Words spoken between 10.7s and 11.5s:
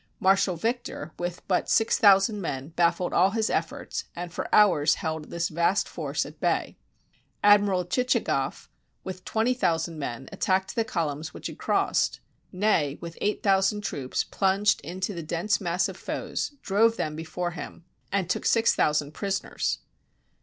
the columns which